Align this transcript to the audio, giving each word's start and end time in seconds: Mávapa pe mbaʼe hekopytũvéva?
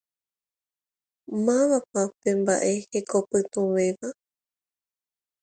Mávapa 1.45 2.01
pe 2.19 2.29
mbaʼe 2.41 2.71
hekopytũvéva? 2.89 4.07